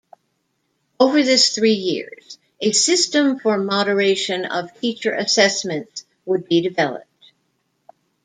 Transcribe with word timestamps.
Over 0.99 1.21
this 1.21 1.49
three 1.53 1.73
years, 1.75 2.39
a 2.59 2.71
system 2.71 3.37
for 3.37 3.59
moderation 3.59 4.45
of 4.45 4.73
teacher 4.79 5.13
assessments 5.13 6.05
would 6.25 6.47
be 6.47 6.59
developed. 6.61 7.33